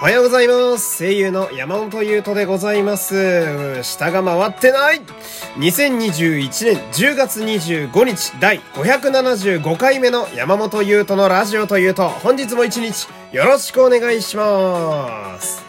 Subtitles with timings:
[0.00, 0.98] おはようございます。
[0.98, 3.82] 声優の山本優斗でございます。
[3.82, 5.00] 下が回ってない
[5.56, 15.64] 2021年10月25日第575回目の山本優斗のラジオというと、本日も一日よろしくお願いします。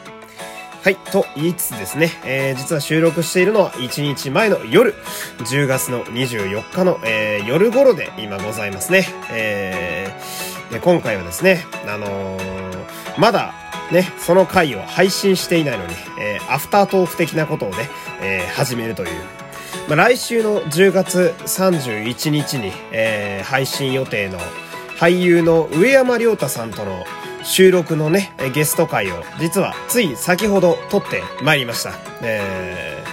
[0.83, 4.93] はい、と言いつつですね、えー、実は収録しているのは1日前の夜、
[5.39, 9.07] 10月の24日の、えー、夜頃で今ございますね。
[9.31, 12.85] えー、で今回はですね、あのー、
[13.17, 13.55] まだ
[13.91, 17.89] ね、その回を配信していないのに、えー、アフタートーク的なことをね、
[18.21, 19.09] えー、始めるという。
[19.87, 24.39] まあ、来週の10月31日に、えー、配信予定の
[24.99, 27.05] 俳優の上山良太さんとの
[27.43, 31.93] 収録のね、ゲスト会を実はつい先ほど撮ってまいりました。
[32.21, 33.03] え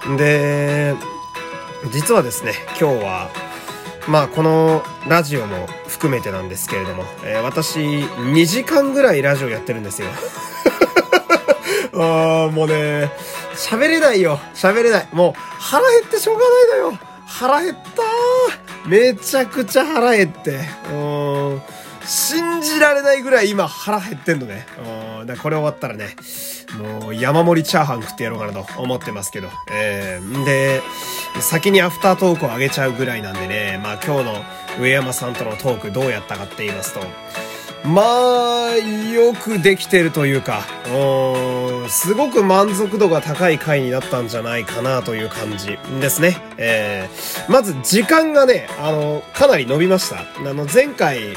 [0.00, 0.94] ー、で、
[1.92, 3.30] 実はですね、今日は
[4.08, 10.08] まあこのラジオも含めてなんですけれども、えー、私2時間ぐらいラジオやってるんですよ。
[11.94, 13.12] ああ、もうね、
[13.54, 14.40] 喋れないよ。
[14.54, 15.08] 喋れない。
[15.12, 16.98] もう腹減ってしょうがないのよ。
[17.26, 20.60] 腹減っためちゃくちゃ腹減って。
[20.90, 21.62] うん。
[22.78, 24.66] られないぐらい今腹減ってんのね。
[25.20, 25.26] うん。
[25.26, 26.16] だこれ終わったらね、
[27.00, 29.48] もう山盛りチャーハン食ってやろうかなと思ってますけど。
[29.70, 30.82] えー、で、
[31.40, 34.44] 先にアフタートークを上げちゃうぐらいなんでね、まあ今日の
[34.80, 37.00] 上山さんとのトークどうやったかって言いますと、
[37.84, 38.02] ま
[38.66, 40.62] あ、よくできてるというか、
[41.88, 46.36] すごく満足度が高い回になったんじゃないかなという感じですね。
[46.58, 50.18] えー、まず時間がね、あの、かなり伸びました。
[50.18, 51.34] あの、前回、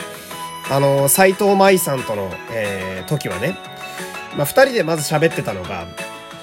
[0.69, 3.57] あの、斎藤舞さんとの、えー、時はね、
[4.35, 5.85] まあ、二人でまず喋ってたのが、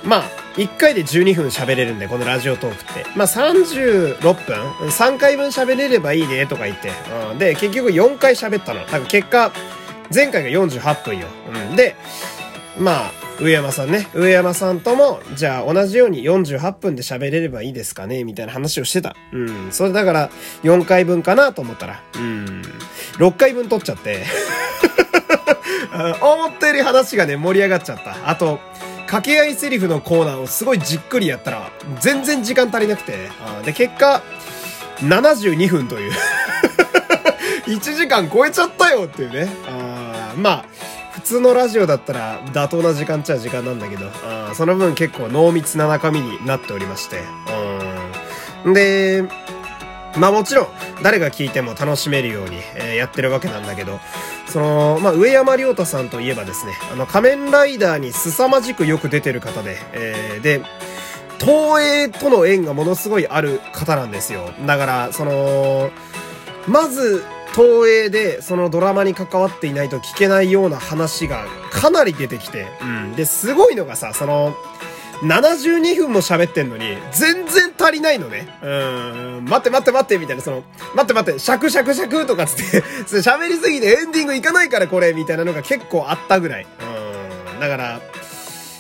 [0.05, 0.25] まあ、
[0.57, 3.07] 一回で12分喋れるんで、このラジオトークって。
[3.17, 6.91] まあ、36分 ?3 回分喋れればいいね、とか言って。
[7.31, 8.85] うん、で、結局4回喋ったの。
[8.87, 9.53] 多分結果、
[10.15, 11.27] 前回が48分よ。
[11.71, 11.97] うん、で、
[12.79, 14.09] まあ、上山さんね。
[14.15, 18.25] 上山さんとも、じゃあ同じように48分で喋れればいいですかね？
[18.25, 19.15] みたいな話をしてた。
[19.33, 19.69] うん。
[19.71, 20.31] それだから
[20.65, 22.63] 4回分かなと思ったら、うん。
[23.19, 24.25] 6回分取っちゃって
[26.21, 28.17] 思ったより話がね、盛り上がっちゃった。
[28.29, 28.59] あと、
[29.07, 31.71] 掛け合いセリフのコーナーをすごいじっくりやったら、
[32.01, 33.17] 全然時間足りなくて、
[33.65, 34.21] で、結果、
[35.01, 36.13] 72分という
[37.67, 39.49] 1時間超えちゃったよっていうね。
[39.69, 40.65] あまあ、
[41.19, 47.23] 普通のラジオだったら妥当な時間っちゃ時間なんだけど、あその分結構濃密な中身になっておりまして。
[48.65, 49.25] うんで、
[50.17, 50.69] まあもちろん、
[51.03, 54.01] 誰が聞いても楽しめるように、え、やってるわけなんだけど、
[54.47, 60.63] その、まあ、上山良太さんといえばですね、あの、仮面ライダーに凄まじくよく出てる方で、えー、で、
[61.39, 64.51] 東映との縁がものすごいある方なんですよ。
[64.67, 65.91] だから、その、
[66.67, 67.25] まず、
[67.59, 73.17] 東映でそのドラマに関わっていないと聞けないような話がかなり出てきて、うん。
[73.17, 74.55] で、すごいのがさ、その、
[75.23, 78.47] 72分も喋ってんのに、全然足りないのね。
[78.63, 80.63] うん、待って待って待って、みたいな、その、
[80.95, 82.83] 待って待って、シャクシャクシャクとかつって
[83.19, 86.67] 喋りすぎてエンディングいかないからこれ、みたいなのが結構あったぐらい。
[87.55, 88.01] うん、だから、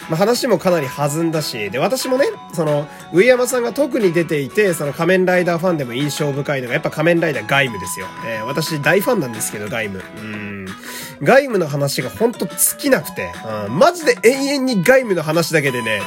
[0.08, 8.06] まあ、話もかなり弾んだし、で、私もね、その、上山さんが特に出ていて、その仮面ライダーファンでも印象深いのが、やっぱ仮面ライダーガイムですよ。
[8.26, 10.02] えー、私大ファンなんですけど、ガイム。
[10.16, 10.66] うん。
[11.22, 13.32] ガイムの話がほんと尽きなくて、
[13.66, 16.00] うん、マジで永遠にガイムの話だけでね、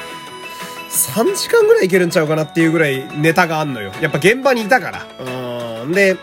[0.89, 3.91] 3時間ぐらいいけるんちゃうかなっていうぐらいネタがあんのよ。
[4.01, 5.83] やっぱ現場にいたから。
[5.83, 5.91] うん。
[5.91, 6.17] で、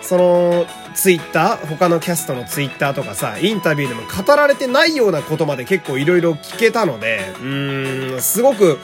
[0.00, 0.66] その、
[0.96, 8.78] ツイッター他のキャストのツイッターとかさ、インタビューでも語られてないようなことまで結構色々聞けたので、うーん、すごく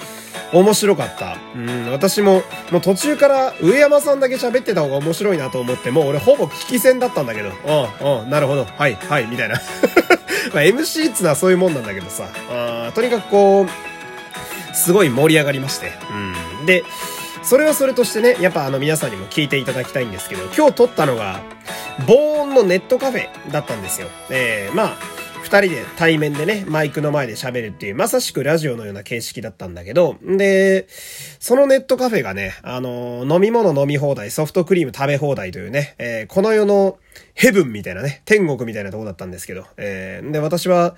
[0.53, 1.39] 面白かった。
[1.56, 9.55] うん、私も、もう途中から上山さんだけ喋ってた方が面白いなと思って、もう俺ほぼ聞き戦だったんだけど、うん、うん、なるほど、はい、はい、みたいな。
[10.53, 15.93] まあ MC っつのはそういうもんなんだけどさ、あとにかくこう、すごい盛り上がりまして。
[16.61, 16.67] うん。
[16.67, 16.84] で、
[17.43, 21.41] それはそれとしてね、やっぱあの皆さんにも聞いていただきたいんですけど、今日撮ったのが、
[22.06, 24.09] 防音のネットカフェだったんですよ。
[24.30, 24.97] えー、まあ、
[25.42, 30.86] 二人で対面でね、マイクの前で喋るっていう、まさしくラジオのような形式だったんだけど、で、
[31.41, 36.98] そのネットカフェがね、あの、飲み物飲み放題、ソフトクリーム食べ放題というね、えー、この世の
[37.34, 40.97] ヘブンみたいなね、天国みたいなとこだったんですけど、えー、で、私は、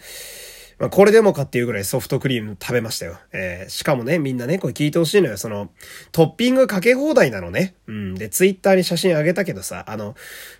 [0.79, 3.19] まあ、これでもかっていうぐらいソフトクリーム食べましたよ。
[3.33, 5.37] えー、しかもね、みんなね、これ聞いてほしいのよ。
[5.37, 5.71] その、
[6.13, 7.75] トッピングかけ放題なのね。
[7.87, 8.15] うん。
[8.15, 10.15] で、ツイッターに写真あげたけどさ、あの、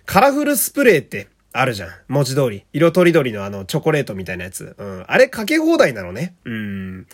[0.05, 1.89] カラフルスプレーってあるじゃん。
[2.07, 2.65] 文字通り。
[2.73, 4.75] 色とりどりのあの、チョコレートみたいなやつ。
[4.77, 5.05] うん。
[5.07, 6.35] あれかけ放題なのね。
[6.45, 7.07] うん。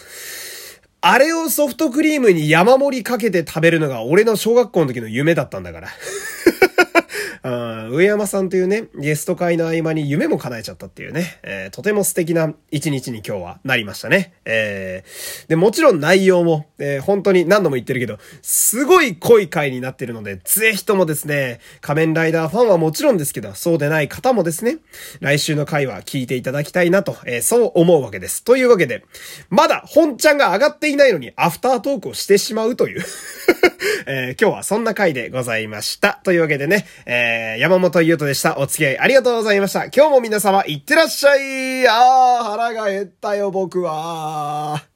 [1.02, 5.90] あれをソフトクリームに山盛りかけて食べるのが俺の小学校の時の夢だったんだから。
[7.44, 14.34] 上山さんというね、ゲスト会の合間に夢も叶えちゃったっていうね、えー、とても素敵な一日に今日はなりましたね。
[14.46, 24.78] えー、で、もちろん内容も、えー、本当に何度も言ってるけど、すごい濃い回になってるので、ぜひともですね、仮面ライダーファンはもちろんですけど、そうでない方もですね、
[25.20, 28.44] 来週の回は聞いていただきたいなと、えー、そう思うわけです。
[28.44, 29.04] というわけで、
[29.50, 33.04] まだ本ちゃんが上がっていないのにアフタートークをしてしまうという
[34.06, 36.20] えー、今日はそんな回でございました。
[36.24, 36.86] というわけでね、
[37.32, 38.60] えー、山本優斗でした。
[38.60, 39.86] お付き合いありがとうございました。
[39.86, 44.91] 今日も皆様いってらっしゃいあー、腹が減ったよ、僕は。